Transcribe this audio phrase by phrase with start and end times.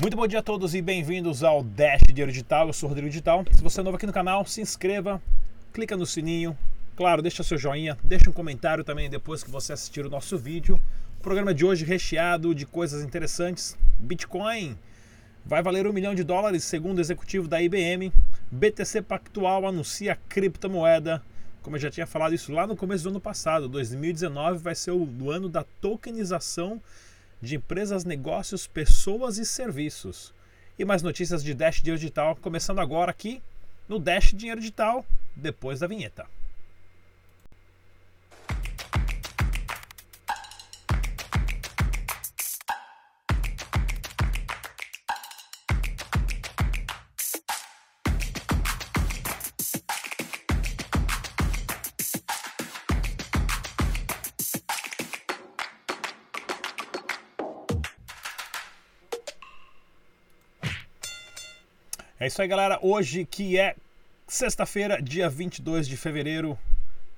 [0.00, 2.66] Muito bom dia a todos e bem-vindos ao Dash Dinheiro Digital.
[2.66, 3.44] Eu sou o Rodrigo Digital.
[3.52, 5.20] Se você é novo aqui no canal, se inscreva,
[5.74, 6.56] clica no sininho,
[6.96, 10.80] claro, deixa seu joinha, deixa um comentário também depois que você assistir o nosso vídeo.
[11.18, 13.76] O programa de hoje recheado de coisas interessantes.
[13.98, 14.74] Bitcoin
[15.44, 18.10] vai valer um milhão de dólares, segundo o executivo da IBM.
[18.50, 21.22] BTC Pactual anuncia criptomoeda.
[21.60, 24.92] Como eu já tinha falado isso lá no começo do ano passado, 2019 vai ser
[24.92, 26.80] o ano da tokenização
[27.40, 30.34] de empresas, negócios, pessoas e serviços.
[30.78, 33.42] E mais notícias de Dash Dinheiro Digital, começando agora aqui
[33.88, 35.04] no Dash Dinheiro Digital,
[35.34, 36.26] depois da vinheta.
[62.22, 62.78] É isso aí, galera.
[62.82, 63.74] Hoje que é
[64.28, 66.58] sexta-feira, dia 22 de fevereiro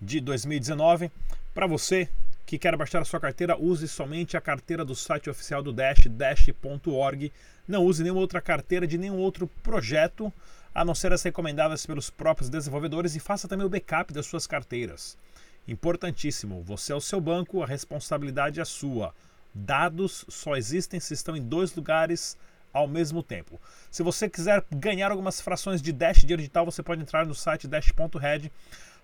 [0.01, 1.11] de 2019.
[1.53, 2.09] Para você
[2.47, 6.07] que quer baixar a sua carteira, use somente a carteira do site oficial do Dash,
[6.09, 7.33] dash.org.
[7.67, 10.33] Não use nenhuma outra carteira de nenhum outro projeto,
[10.73, 14.47] a não ser as recomendadas pelos próprios desenvolvedores e faça também o backup das suas
[14.47, 15.19] carteiras.
[15.67, 19.13] Importantíssimo, você é o seu banco, a responsabilidade é sua.
[19.53, 22.39] Dados só existem se estão em dois lugares
[22.73, 23.61] ao mesmo tempo.
[23.91, 27.69] Se você quiser ganhar algumas frações de Dash dinheiro digital, você pode entrar no site
[27.69, 28.51] dash.red,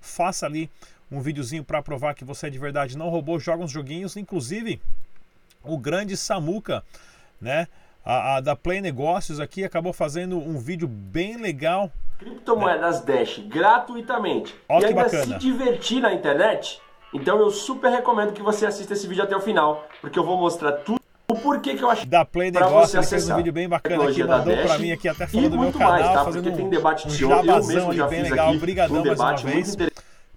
[0.01, 0.71] faça ali
[1.11, 4.81] um videozinho para provar que você é de verdade não roubou, joga uns joguinhos, inclusive
[5.65, 6.85] o grande Samuca,
[7.41, 7.67] né,
[8.05, 13.19] a, a da Play Negócios aqui acabou fazendo um vídeo bem legal criptomoedas né?
[13.19, 15.25] Dash gratuitamente Ó, e ainda bacana.
[15.25, 16.81] se divertir na internet.
[17.15, 20.37] Então eu super recomendo que você assista esse vídeo até o final, porque eu vou
[20.37, 20.98] mostrar tudo
[21.31, 24.25] o porquê que eu acho da Play Negócio, ele fez um vídeo bem bacana aqui,
[24.25, 26.25] mandou para mim aqui até falando do meu canal, mais, tá?
[26.25, 28.55] fazendo tem debate um, um jabazão ali bem legal.
[28.55, 29.77] Obrigadão um mais uma vez.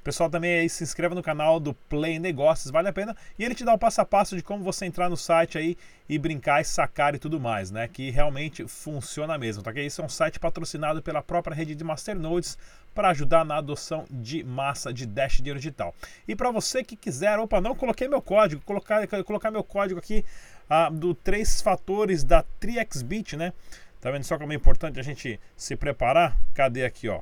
[0.03, 3.16] Pessoal também aí se inscreva no canal do Play Negócios, vale a pena.
[3.38, 5.78] E ele te dá o passo a passo de como você entrar no site aí
[6.09, 7.88] e brincar e sacar e tudo mais, né?
[7.88, 9.72] Que realmente funciona mesmo, tá?
[9.72, 12.57] Que isso é um site patrocinado pela própria rede de Masternodes
[12.96, 15.94] para ajudar na adoção de massa de Dash Dinheiro Digital.
[16.28, 20.25] E para você que quiser, opa, não coloquei meu código, colocar, colocar meu código aqui
[20.70, 23.54] ah, do três fatores da TriXBit, né?
[24.00, 26.38] Tá vendo só como é importante a gente se preparar?
[26.54, 27.22] Cadê aqui, ó?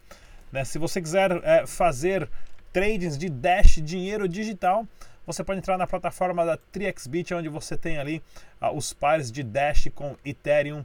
[0.50, 0.64] Né?
[0.64, 2.28] Se você quiser é, fazer
[2.72, 4.84] trades de Dash dinheiro digital,
[5.24, 8.20] você pode entrar na plataforma da TriXBit, onde você tem ali
[8.74, 10.84] os pares de Dash com Ethereum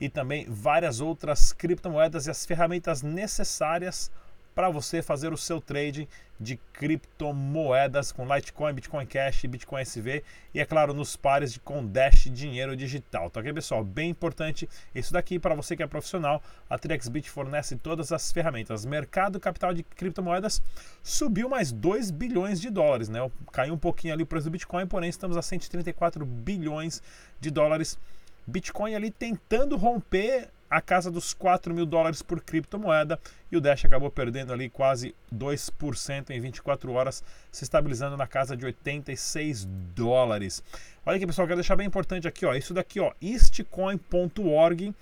[0.00, 4.25] e também várias outras criptomoedas e as ferramentas necessárias para
[4.72, 6.08] você fazer o seu trade
[6.40, 10.22] de criptomoedas com Litecoin, Bitcoin Cash, Bitcoin SV
[10.54, 13.30] e, é claro, nos pares de com Dash dinheiro digital.
[13.30, 13.84] Tá ok, pessoal?
[13.84, 16.42] Bem importante isso daqui para você que é profissional.
[16.68, 18.84] A TrexBit fornece todas as ferramentas.
[18.84, 20.60] Mercado capital de criptomoedas
[21.02, 23.30] subiu mais 2 bilhões de dólares, né?
[23.52, 27.02] Caiu um pouquinho ali o preço do Bitcoin, porém estamos a 134 bilhões
[27.40, 27.98] de dólares.
[28.46, 33.18] Bitcoin ali tentando romper a casa dos 4 mil dólares por criptomoeda
[33.50, 38.56] e o Dash acabou perdendo ali quase 2% em 24 horas, se estabilizando na casa
[38.56, 40.62] de 86 dólares.
[41.04, 44.94] Olha aqui, pessoal, quero deixar bem importante aqui, ó, isso daqui, ó, istcoin.org,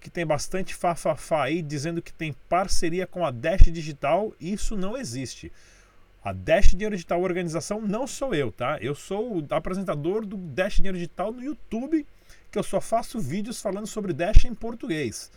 [0.00, 4.96] que tem bastante fafafá aí dizendo que tem parceria com a Dash Digital, isso não
[4.96, 5.52] existe.
[6.22, 8.78] A Dash Dinheiro Digital organização não sou eu, tá?
[8.80, 12.06] Eu sou o apresentador do Dash Dinheiro Digital no YouTube
[12.50, 15.30] que eu só faço vídeos falando sobre Dash em português.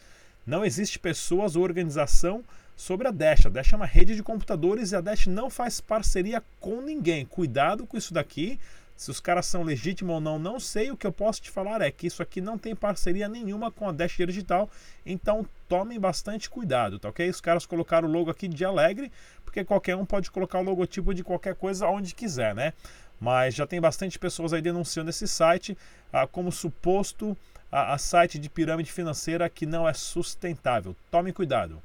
[0.45, 2.44] Não existe pessoas ou organização
[2.75, 3.45] sobre a Dash.
[3.45, 7.25] A Dash é uma rede de computadores e a Dash não faz parceria com ninguém.
[7.25, 8.59] Cuidado com isso daqui.
[9.01, 10.91] Se os caras são legítimos ou não, não sei.
[10.91, 13.89] O que eu posso te falar é que isso aqui não tem parceria nenhuma com
[13.89, 14.69] a Dash Digital.
[15.03, 17.28] Então tomem bastante cuidado, tá ok?
[17.28, 19.11] Os caras colocaram o logo aqui de Alegre,
[19.43, 22.73] porque qualquer um pode colocar o logotipo de qualquer coisa onde quiser, né?
[23.20, 25.76] Mas já tem bastante pessoas aí denunciando esse site
[26.14, 27.35] ah, como suposto
[27.72, 30.96] a, a site de pirâmide financeira que não é sustentável.
[31.09, 31.81] Tome cuidado.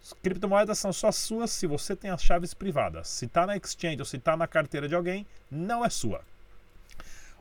[0.00, 3.08] As criptomoedas são só suas se você tem as chaves privadas.
[3.08, 6.29] Se está na exchange ou se está na carteira de alguém, não é sua.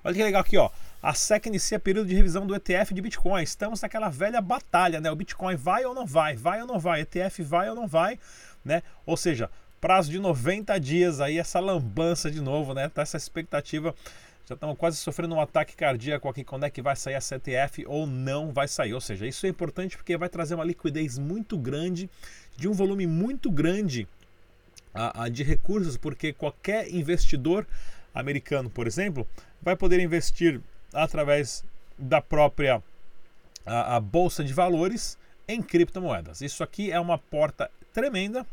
[0.03, 0.69] Olha que legal aqui, ó.
[1.01, 3.41] A SEC inicia período de revisão do ETF de Bitcoin.
[3.41, 5.09] Estamos naquela velha batalha, né?
[5.09, 6.35] O Bitcoin vai ou não vai?
[6.35, 7.01] Vai ou não vai?
[7.01, 8.19] ETF vai ou não vai?
[8.63, 8.83] Né?
[9.05, 9.49] Ou seja,
[9.79, 12.89] prazo de 90 dias aí, essa lambança de novo, né?
[12.89, 13.95] Tá essa expectativa.
[14.45, 17.85] Já estamos quase sofrendo um ataque cardíaco aqui quando é que vai sair a CTF
[17.85, 18.93] ou não vai sair.
[18.93, 22.09] Ou seja, isso é importante porque vai trazer uma liquidez muito grande,
[22.57, 24.07] de um volume muito grande
[25.31, 27.65] de recursos, porque qualquer investidor
[28.13, 29.27] americano, por exemplo,
[29.61, 30.61] vai poder investir
[30.93, 31.63] através
[31.97, 32.81] da própria
[33.65, 35.17] a, a bolsa de valores
[35.47, 36.41] em criptomoedas.
[36.41, 38.45] Isso aqui é uma porta tremenda.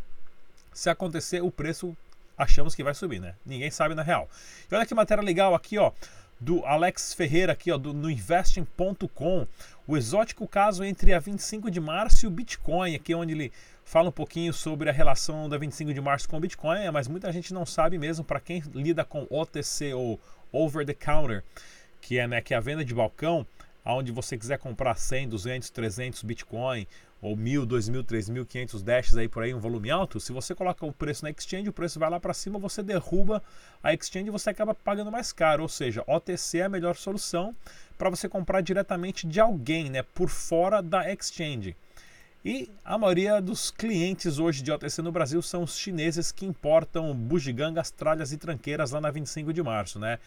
[0.73, 1.97] Se acontecer, o preço
[2.37, 3.35] achamos que vai subir, né?
[3.45, 4.29] Ninguém sabe na real.
[4.71, 5.93] E olha que matéria legal aqui, ó,
[6.39, 9.47] do Alex Ferreira aqui, ó, do, no investing.com,
[9.87, 13.53] o exótico caso entre a 25 de março e o Bitcoin, aqui onde ele
[13.85, 17.33] fala um pouquinho sobre a relação da 25 de março com o Bitcoin, mas muita
[17.33, 20.21] gente não sabe mesmo para quem lida com OTC ou
[20.53, 21.43] over the counter,
[22.01, 23.47] que é, né, que é a venda de balcão,
[23.87, 26.89] aonde você quiser comprar 100, 200, 300 Bitcoin
[27.23, 30.85] ou 1.000, 2.000, 3.000, 500 dashes aí por aí, um volume alto, se você coloca
[30.85, 33.41] o preço na exchange, o preço vai lá para cima, você derruba
[33.83, 35.63] a exchange e você acaba pagando mais caro.
[35.63, 37.55] Ou seja, OTC é a melhor solução
[37.97, 41.77] para você comprar diretamente de alguém, né, por fora da exchange.
[42.45, 47.15] E a maioria dos clientes hoje de OTC no Brasil são os chineses que importam
[47.15, 50.19] bugigangas, tralhas e tranqueiras lá na 25 de março, né?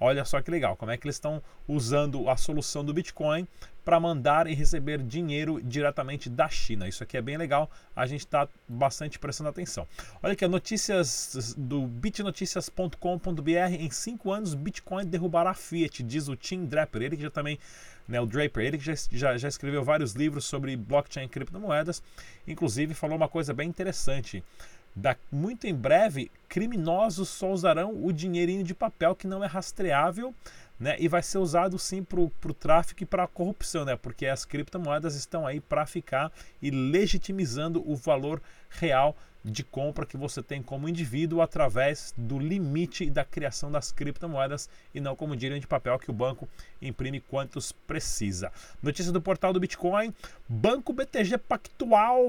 [0.00, 3.46] Olha só que legal, como é que eles estão usando a solução do Bitcoin
[3.88, 6.86] para mandar e receber dinheiro diretamente da China.
[6.86, 9.88] Isso aqui é bem legal, a gente está bastante prestando atenção.
[10.22, 13.50] Olha aqui, notícias do bitnoticias.com.br.
[13.78, 17.00] Em cinco anos, Bitcoin derrubará a Fiat, diz o Tim Draper.
[17.00, 17.58] Ele que já também,
[18.06, 22.02] né, o Draper, ele que já, já, já escreveu vários livros sobre blockchain e criptomoedas.
[22.46, 24.44] Inclusive, falou uma coisa bem interessante.
[24.94, 30.34] Da, muito em breve, criminosos só usarão o dinheirinho de papel que não é rastreável
[30.78, 34.26] né, e vai ser usado sim para o tráfico e para a corrupção, né, porque
[34.26, 36.32] as criptomoedas estão aí para ficar
[36.62, 38.40] e legitimizando o valor
[38.70, 44.68] real de compra que você tem como indivíduo através do limite da criação das criptomoedas
[44.94, 46.48] e não como dinheiro de papel que o banco
[46.82, 48.52] imprime quantos precisa.
[48.82, 50.12] Notícia do portal do Bitcoin:
[50.48, 52.20] Banco BTG Pactual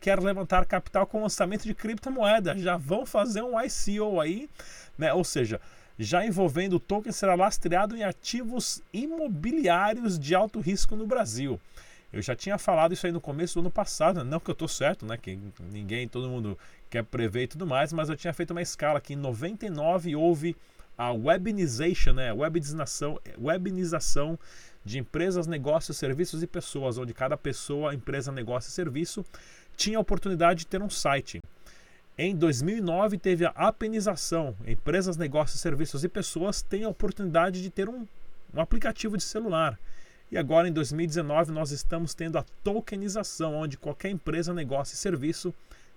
[0.00, 2.56] quer levantar capital com lançamento de criptomoeda.
[2.58, 4.48] Já vão fazer um ICO aí,
[4.96, 5.12] né?
[5.12, 5.60] Ou seja,
[5.98, 11.60] já envolvendo o token será lastreado em ativos imobiliários de alto risco no Brasil.
[12.12, 14.68] Eu já tinha falado isso aí no começo do ano passado, não que eu estou
[14.68, 15.18] certo, né?
[15.18, 15.38] Que
[15.70, 16.56] ninguém, todo mundo
[16.88, 20.56] quer prever e tudo mais, mas eu tinha feito uma escala que em 99 houve
[20.96, 22.32] a webinization, né?
[22.32, 24.38] Webinização, webinização
[24.84, 29.24] de empresas, negócios, serviços e pessoas, onde cada pessoa, empresa, negócio e serviço
[29.76, 31.42] tinha a oportunidade de ter um site.
[32.20, 34.56] Em 2009 teve a apenização.
[34.66, 38.04] Empresas, negócios, serviços e pessoas têm a oportunidade de ter um,
[38.52, 39.78] um aplicativo de celular.
[40.28, 45.54] E agora em 2019 nós estamos tendo a tokenização, onde qualquer empresa, negócio e serviço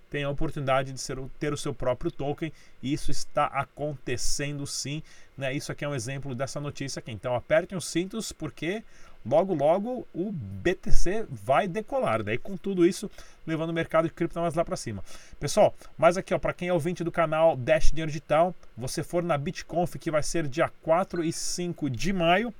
[0.08, 5.02] tem a oportunidade de ser, ter o seu próprio token e isso está acontecendo sim.
[5.36, 5.52] Né?
[5.54, 7.10] Isso aqui é um exemplo dessa notícia aqui.
[7.10, 8.84] Então apertem os cintos porque
[9.24, 12.22] logo logo o BTC vai decolar.
[12.22, 13.10] Daí com tudo isso
[13.46, 15.02] levando o mercado de criptomoedas lá para cima.
[15.38, 19.22] Pessoal, mas aqui ó, para quem é ouvinte do canal Dash Dinheiro Digital, você for
[19.22, 22.54] na BitConf que vai ser dia 4 e 5 de maio,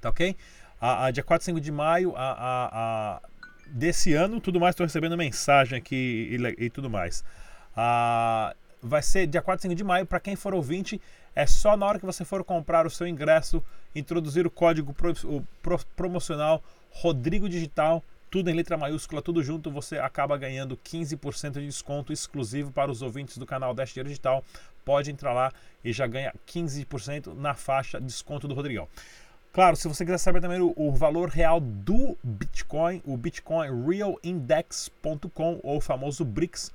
[0.00, 0.36] tá ok?
[0.84, 2.68] a, a dia 4 e 5 de maio a, a,
[3.16, 3.20] a
[3.66, 7.24] desse ano, tudo mais, estou recebendo mensagem aqui e, e tudo mais.
[7.74, 8.54] Ah,
[8.84, 11.00] vai ser dia 4 e 5 de maio, para quem for ouvinte,
[11.34, 13.64] é só na hora que você for comprar o seu ingresso,
[13.94, 19.70] introduzir o código pro, o pro, promocional Rodrigo Digital, tudo em letra maiúscula, tudo junto,
[19.70, 24.44] você acaba ganhando 15% de desconto exclusivo para os ouvintes do canal Dash Digital.
[24.84, 28.88] Pode entrar lá e já ganha 15% na faixa desconto do Rodrigão.
[29.52, 35.60] Claro, se você quiser saber também o, o valor real do Bitcoin, o Bitcoin Realindex.com
[35.62, 36.72] ou o famoso BRICS,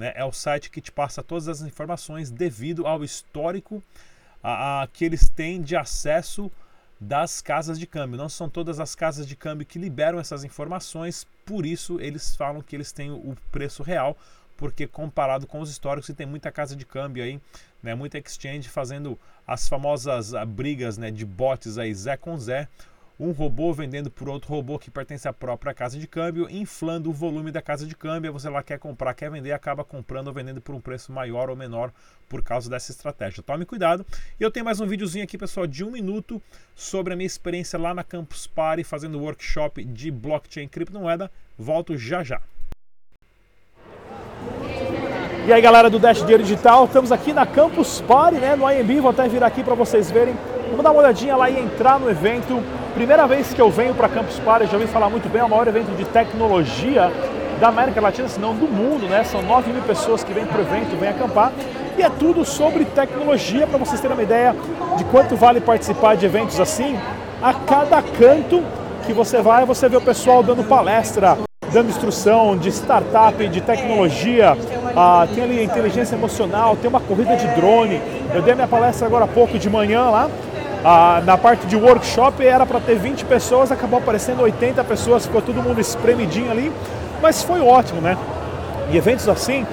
[0.00, 3.82] né, é o site que te passa todas as informações devido ao histórico
[4.42, 6.50] a, a, que eles têm de acesso
[6.98, 8.16] das casas de câmbio.
[8.16, 12.62] Não são todas as casas de câmbio que liberam essas informações, por isso eles falam
[12.62, 14.16] que eles têm o preço real,
[14.56, 17.38] porque comparado com os históricos, tem muita casa de câmbio aí,
[17.82, 22.66] né, muita exchange fazendo as famosas ah, brigas né, de bots aí, Zé com Zé,
[23.20, 27.12] um robô vendendo por outro robô que pertence à própria casa de câmbio, inflando o
[27.12, 28.32] volume da casa de câmbio.
[28.32, 31.54] Você lá quer comprar, quer vender, acaba comprando ou vendendo por um preço maior ou
[31.54, 31.92] menor
[32.30, 33.42] por causa dessa estratégia.
[33.42, 34.06] Tome cuidado.
[34.38, 36.40] E eu tenho mais um videozinho aqui, pessoal, de um minuto
[36.74, 41.30] sobre a minha experiência lá na Campus Party fazendo workshop de blockchain criptomoeda.
[41.58, 42.40] Volto já já.
[45.46, 49.00] E aí galera do Dash Dinheiro Digital, estamos aqui na Campus Party, né, no IMB,
[49.00, 50.34] vou até vir aqui para vocês verem.
[50.68, 52.79] Vamos dar uma olhadinha lá e entrar no evento.
[52.94, 55.48] Primeira vez que eu venho para Campus Party, já ouvi falar muito bem, é o
[55.48, 57.10] maior evento de tecnologia
[57.60, 59.22] da América Latina, se não do mundo, né?
[59.22, 61.52] São 9 mil pessoas que vêm para o evento, vêm acampar.
[61.96, 64.56] E é tudo sobre tecnologia, para vocês terem uma ideia
[64.96, 66.98] de quanto vale participar de eventos assim.
[67.40, 68.62] A cada canto
[69.06, 71.38] que você vai, você vê o pessoal dando palestra
[71.72, 74.56] dando instrução de startup, de tecnologia,
[74.96, 78.00] ah, tem ali inteligência emocional, tem uma corrida de drone.
[78.34, 80.28] Eu dei minha palestra agora há pouco de manhã lá.
[80.84, 85.42] Ah, na parte de workshop era para ter 20 pessoas, acabou aparecendo 80 pessoas, ficou
[85.42, 86.72] todo mundo espremidinho ali,
[87.20, 88.16] mas foi ótimo, né?
[88.90, 89.66] E eventos assim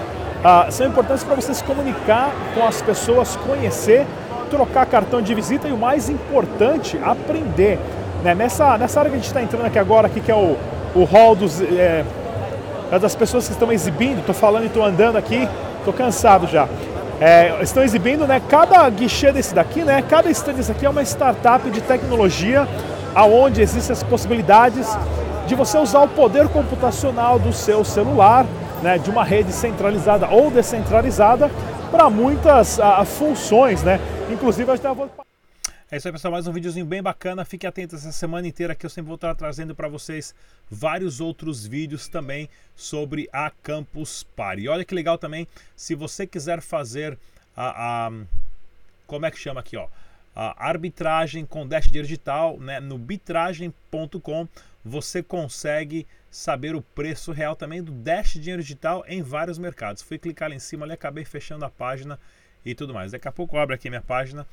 [0.44, 4.06] ah, são importantes para você se comunicar com as pessoas, conhecer,
[4.50, 7.80] trocar cartão de visita e o mais importante, aprender.
[8.24, 8.36] Né?
[8.36, 10.58] Nessa, nessa área que a gente está entrando aqui agora, aqui, que é o,
[10.94, 12.04] o hall dos, é,
[13.00, 15.48] das pessoas que estão exibindo, estou falando e estou andando aqui,
[15.80, 16.68] estou cansado já.
[17.20, 18.42] É, estão exibindo, né?
[18.48, 20.04] Cada guichê desse daqui, né?
[20.08, 22.68] Cada stand desse aqui é uma startup de tecnologia,
[23.16, 24.88] aonde existem as possibilidades
[25.48, 28.46] de você usar o poder computacional do seu celular
[28.82, 31.50] né, de uma rede centralizada ou descentralizada
[31.90, 34.00] para muitas uh, funções, né?
[34.30, 35.27] Inclusive, a gente vou...
[35.90, 36.34] É isso aí, pessoal.
[36.34, 37.46] Mais um videozinho bem bacana.
[37.46, 40.36] Fique atento essa semana inteira que eu sempre vou estar trazendo para vocês
[40.70, 44.64] vários outros vídeos também sobre a Campus Party.
[44.64, 47.18] E olha que legal também, se você quiser fazer
[47.56, 48.12] a, a
[49.06, 49.88] como é que chama aqui, ó,
[50.36, 54.46] a arbitragem com Dash Digital, né, no bitragem.com
[54.84, 60.02] você consegue saber o preço real também do Dash Dinheiro Digital em vários mercados.
[60.02, 62.20] Fui clicar lá em cima ali, acabei fechando a página
[62.66, 63.14] e tudo mais.
[63.14, 64.46] Daqui a pouco abre aqui minha página.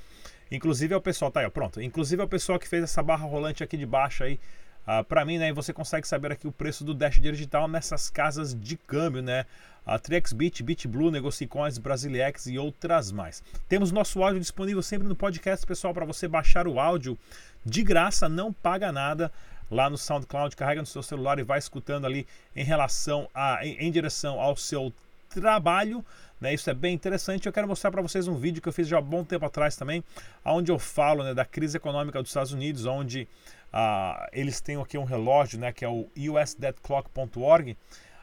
[0.55, 1.81] Inclusive é o pessoal, tá aí, ó, pronto.
[1.81, 4.35] Inclusive é o pessoal que fez essa barra rolante aqui de baixo aí.
[4.35, 4.39] Uh,
[4.87, 8.55] ah, para mim, né, você consegue saber aqui o preço do Dash Digital nessas casas
[8.55, 9.47] de câmbio, né?
[9.87, 13.43] A TriXBit, BitBlue, Negocicoins, Brasilex e outras mais.
[13.69, 17.19] Temos nosso áudio disponível sempre no podcast, pessoal, para você baixar o áudio
[17.65, 19.33] de graça, não paga nada
[19.71, 23.87] lá no SoundCloud, carrega no seu celular e vai escutando ali em relação a, em,
[23.87, 24.93] em direção ao seu
[25.29, 26.05] trabalho.
[26.41, 27.47] Né, isso é bem interessante.
[27.47, 29.77] Eu quero mostrar para vocês um vídeo que eu fiz já há bom tempo atrás
[29.77, 30.05] também,
[30.45, 33.29] onde eu falo né, da crise econômica dos Estados Unidos, onde
[33.73, 37.77] uh, eles têm aqui um relógio, né, que é o usdebtclock.org,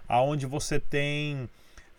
[0.07, 1.49] aonde você tem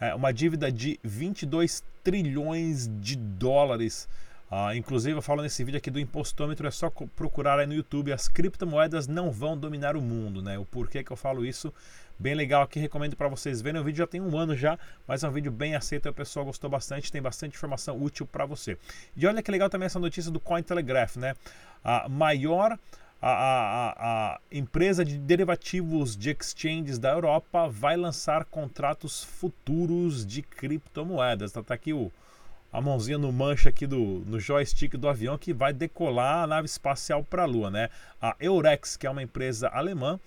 [0.01, 4.09] uh, uma dívida de 22 trilhões de dólares
[4.55, 8.13] ah, inclusive, eu falo nesse vídeo aqui do impostômetro, é só procurar aí no YouTube.
[8.13, 10.59] As criptomoedas não vão dominar o mundo, né?
[10.59, 11.73] O porquê que eu falo isso,
[12.23, 13.81] bem legal aqui, recomendo para vocês verem.
[13.81, 16.47] O vídeo já tem um ano já, mas é um vídeo bem aceito, o pessoal
[16.47, 18.79] gostou bastante, tem bastante informação útil para você.
[19.17, 21.35] E olha que legal também essa notícia do Cointelegraph, né?
[21.83, 22.79] A maior
[23.21, 23.95] a, a,
[24.35, 31.51] a, empresa de derivativos de exchanges da Europa vai lançar contratos futuros de criptomoedas.
[31.51, 32.11] Tá, tá aqui o
[32.73, 36.67] a mãozinha no mancha aqui do no joystick do avião que vai decolar a nave
[36.67, 37.91] espacial para a Lua, né?
[38.21, 40.19] A Eurex, que é uma empresa alemã,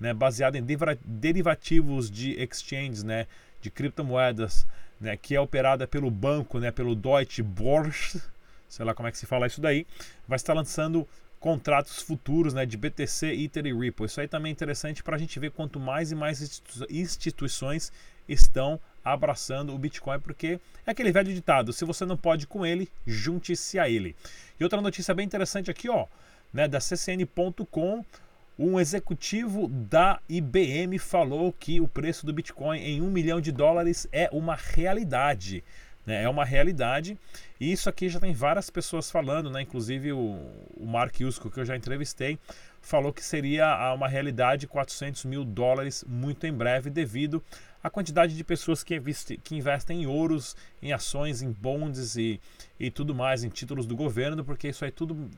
[0.00, 0.64] né, baseada em
[1.04, 3.26] derivativos de exchanges, né,
[3.60, 4.66] de criptomoedas,
[4.98, 8.22] né, que é operada pelo banco, né, pelo Deutsche Börse,
[8.68, 9.86] sei lá como é que se fala isso daí,
[10.26, 11.06] vai estar lançando
[11.38, 14.06] contratos futuros né, de BTC, Ether e Ripple.
[14.06, 17.90] Isso aí também é interessante para a gente ver quanto mais e mais instituições
[18.28, 22.88] estão abraçando o Bitcoin, porque é aquele velho ditado: se você não pode com ele,
[23.06, 24.14] junte-se a ele.
[24.58, 26.06] E outra notícia bem interessante aqui, ó,
[26.52, 28.04] né, da CCN.com.
[28.62, 34.06] Um executivo da IBM falou que o preço do Bitcoin em um milhão de dólares
[34.12, 35.64] é uma realidade.
[36.04, 36.24] Né?
[36.24, 37.18] É uma realidade.
[37.58, 39.62] E isso aqui já tem várias pessoas falando, né?
[39.62, 40.38] inclusive o,
[40.76, 42.38] o Mark Yusko, que eu já entrevistei,
[42.82, 47.42] falou que seria uma realidade 400 mil dólares muito em breve, devido
[47.82, 49.00] a quantidade de pessoas que,
[49.42, 52.38] que investem em ouros, em ações, em bonds e,
[52.78, 55.30] e tudo mais, em títulos do governo, porque isso aí tudo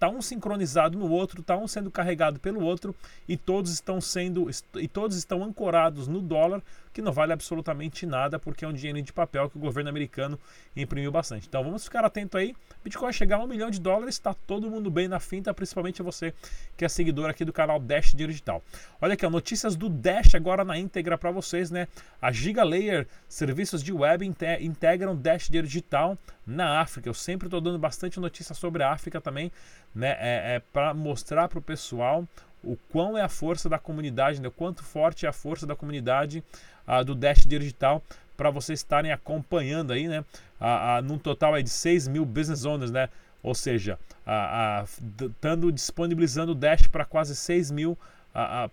[0.00, 2.96] está um sincronizado no outro, está um sendo carregado pelo outro
[3.28, 8.38] e todos estão sendo e todos estão ancorados no dólar, que não vale absolutamente nada
[8.38, 10.38] porque é um dinheiro de papel que o governo americano
[10.76, 11.46] imprimiu bastante.
[11.46, 12.54] Então vamos ficar atento aí.
[12.82, 16.34] Bitcoin chegar a um milhão de dólares, está todo mundo bem na finta, principalmente você
[16.76, 18.62] que é seguidor aqui do canal Dash Digital.
[19.00, 21.86] Olha aqui, ó, notícias do Dash agora na íntegra para vocês, né?
[22.20, 24.26] A Gigalayer, serviços de web
[24.60, 27.08] integram Dash Digital na África.
[27.08, 29.52] Eu sempre estou dando bastante notícia sobre a África também,
[29.94, 30.16] né?
[30.18, 32.26] É, é para mostrar para o pessoal
[32.62, 34.48] o quão é a força da comunidade, né?
[34.48, 36.44] o quanto forte é a força da comunidade
[36.86, 38.02] uh, do Dash Digital
[38.40, 40.20] para vocês estarem acompanhando aí, né?
[40.58, 43.10] Uh, uh, num total aí de 6 mil business owners, né?
[43.42, 47.98] Ou seja, uh, disponibilizando o Dash para quase 6 mil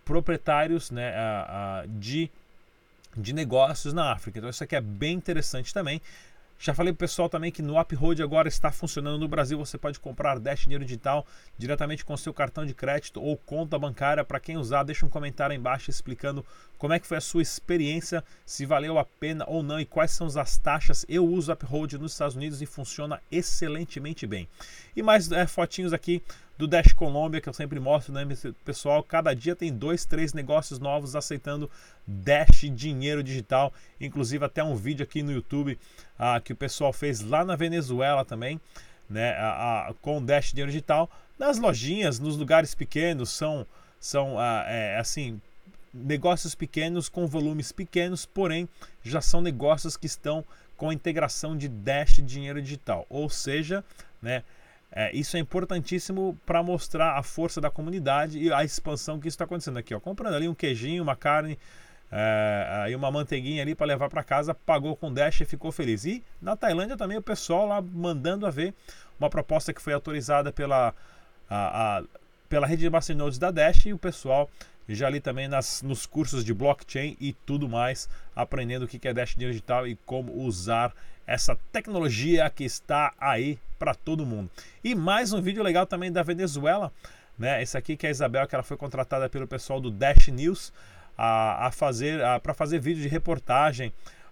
[0.06, 1.12] proprietários né?
[1.88, 2.30] de,
[3.16, 4.38] de negócios na África.
[4.38, 6.00] Então isso aqui é bem interessante também.
[6.60, 9.58] Já falei pro pessoal também que no Uphold agora está funcionando no Brasil.
[9.60, 11.26] Você pode comprar Dash Dinheiro Digital
[11.58, 14.26] diretamente com seu cartão de crédito ou conta bancária.
[14.26, 16.44] Para quem usar, deixa um comentário aí embaixo explicando
[16.78, 20.12] como é que foi a sua experiência, se valeu a pena ou não e quais
[20.12, 21.06] são as taxas.
[21.10, 24.48] Eu uso Uphold nos Estados Unidos e funciona excelentemente bem.
[24.96, 26.22] E mais é, fotinhos aqui
[26.58, 28.28] do Dash Colômbia que eu sempre mostro, né,
[28.66, 29.04] pessoal?
[29.04, 31.70] Cada dia tem dois, três negócios novos aceitando
[32.06, 33.74] Dash dinheiro digital.
[34.00, 35.78] Inclusive até um vídeo aqui no YouTube
[36.18, 38.60] ah, que o pessoal fez lá na Venezuela também,
[39.10, 41.10] né, a, com Dash dinheiro digital.
[41.38, 43.66] Nas lojinhas, nos lugares pequenos, são,
[44.00, 45.40] são ah, é, assim
[45.94, 48.68] negócios pequenos com volumes pequenos, porém
[49.04, 50.44] já são negócios que estão
[50.76, 53.06] com a integração de Dash dinheiro digital.
[53.10, 53.84] Ou seja,
[54.22, 54.44] né,
[54.92, 59.44] é, isso é importantíssimo para mostrar a força da comunidade e a expansão que está
[59.44, 59.94] acontecendo aqui.
[59.94, 60.00] Ó.
[60.00, 61.58] Comprando ali um queijinho, uma carne
[62.12, 66.06] é, e uma manteiguinha ali para levar para casa, pagou com Dash e ficou feliz.
[66.06, 68.74] E na Tailândia também o pessoal lá mandando a ver
[69.20, 70.94] uma proposta que foi autorizada pela,
[71.50, 72.04] a, a,
[72.50, 74.50] pela rede de masternodes da Dash e o pessoal
[74.90, 79.14] já ali também nas, nos cursos de blockchain e tudo mais, aprendendo o que é
[79.14, 80.94] Dash Digital e como usar
[81.26, 84.50] essa tecnologia que está aí para todo mundo.
[84.84, 86.92] E mais um vídeo legal também da Venezuela,
[87.38, 87.62] né?
[87.62, 90.72] Esse aqui que é a Isabel, que ela foi contratada pelo pessoal do Dash News
[91.18, 93.92] a, a fazer para fazer vídeo de reportagem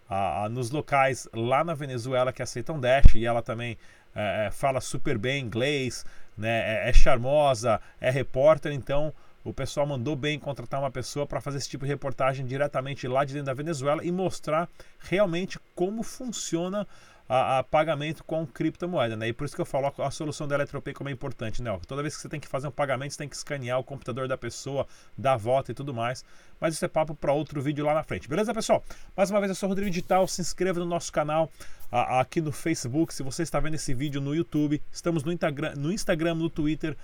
[0.09, 3.77] a, a, nos locais lá na Venezuela que aceitam Dash e ela também
[4.15, 6.05] é, é fala super bem inglês,
[6.37, 6.85] né?
[6.85, 9.13] É, é charmosa, é repórter, então
[9.45, 13.23] o pessoal mandou bem contratar uma pessoa para fazer esse tipo de reportagem diretamente lá
[13.23, 14.67] de dentro da Venezuela e mostrar
[14.99, 16.87] realmente como funciona
[17.27, 19.27] a, a, pagamento com criptomoeda, né?
[19.27, 21.79] E por isso que eu falo a, a solução da Eletropay como é importante, né?
[21.87, 24.27] Toda vez que você tem que fazer um pagamento, você tem que escanear o computador
[24.27, 24.87] da pessoa,
[25.17, 26.23] dar a volta e tudo mais.
[26.59, 28.83] Mas isso é papo para outro vídeo lá na frente, beleza, pessoal?
[29.15, 31.51] Mais uma vez, eu sou o Rodrigo Digital, se inscreva no nosso canal
[31.91, 35.31] a, aqui no Facebook, se você está vendo esse vídeo no YouTube, estamos no
[35.77, 36.95] no, Instagram, no Twitter,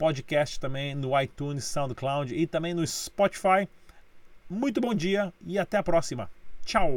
[0.00, 3.68] podcast também no iTunes, SoundCloud e também no Spotify.
[4.48, 6.30] Muito bom dia e até a próxima.
[6.64, 6.90] Tchau!